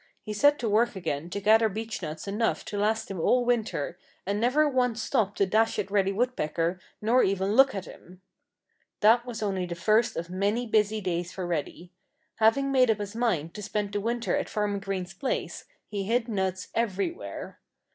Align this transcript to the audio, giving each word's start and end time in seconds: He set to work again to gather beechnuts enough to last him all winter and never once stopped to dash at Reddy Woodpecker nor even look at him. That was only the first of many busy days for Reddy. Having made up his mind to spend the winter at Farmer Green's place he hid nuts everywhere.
He 0.23 0.33
set 0.33 0.57
to 0.57 0.67
work 0.67 0.95
again 0.95 1.29
to 1.29 1.39
gather 1.39 1.69
beechnuts 1.69 2.27
enough 2.27 2.65
to 2.65 2.77
last 2.79 3.11
him 3.11 3.19
all 3.21 3.45
winter 3.45 3.99
and 4.25 4.41
never 4.41 4.67
once 4.67 4.99
stopped 4.99 5.37
to 5.37 5.45
dash 5.45 5.77
at 5.77 5.91
Reddy 5.91 6.11
Woodpecker 6.11 6.79
nor 7.03 7.21
even 7.21 7.49
look 7.53 7.75
at 7.75 7.85
him. 7.85 8.19
That 9.01 9.27
was 9.27 9.43
only 9.43 9.67
the 9.67 9.75
first 9.75 10.17
of 10.17 10.27
many 10.27 10.65
busy 10.65 11.01
days 11.01 11.31
for 11.31 11.45
Reddy. 11.45 11.91
Having 12.37 12.71
made 12.71 12.89
up 12.89 12.97
his 12.97 13.13
mind 13.15 13.53
to 13.53 13.61
spend 13.61 13.91
the 13.93 14.01
winter 14.01 14.35
at 14.35 14.49
Farmer 14.49 14.79
Green's 14.79 15.13
place 15.13 15.65
he 15.87 16.05
hid 16.05 16.27
nuts 16.27 16.69
everywhere. 16.73 17.59